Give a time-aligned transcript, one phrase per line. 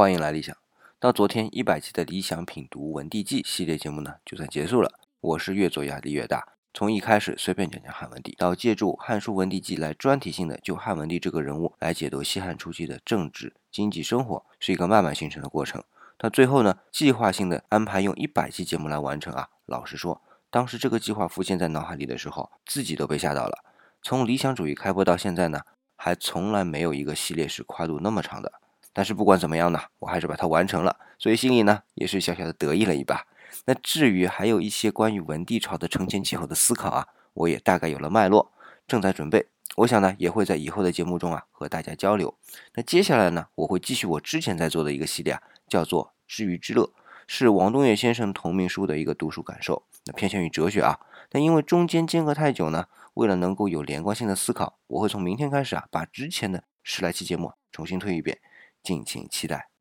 [0.00, 0.56] 欢迎来理想。
[1.00, 4.92] 到昨天一百期的理想品读文帝纪系列节目呢，就算结束了。
[5.20, 15.82] 我是越做压力越大，从一开始随便讲讲汉文帝，到借助《汉书文帝纪》来专题性的就汉文帝这个人物来解读西汉初期的政治、经济生活，是一个慢慢形成的过程。
[16.16, 19.48] 到最后呢，计划性的安排用一百期节目来完成啊。
[19.66, 23.64] 老实说，当时这个计划浮现在脑海里的时候，自己都被吓到了。
[24.00, 25.62] 从理想主义开播到现在呢。
[26.00, 28.52] 还从来没有一个系列是跨度那么长的，
[28.98, 33.28] 但是不管怎么样呢，我还是把它完成了，所以心里呢也是小小的得意了一把。
[33.66, 38.50] 那至于还有一些关于文帝朝的承前启后的思考啊，我也大概有了脉络，
[38.88, 39.46] 正在准备。
[39.76, 42.36] 我想呢，也会在以后的节目中啊和大家交流。
[42.74, 46.82] 那接下来呢，我会继续我之前在做的一个系列啊，叫做《知鱼之乐》，
[47.28, 50.98] 是王东岳先生同名书的一个读书感受，那偏向于哲学啊。
[51.28, 52.86] 但因为中间间隔太久呢。
[53.14, 58.38] 为了能够有连贯性的思考，我会从明天开始啊，把之前的十来期节目重新推一遍，
[58.82, 59.77] 敬请期待。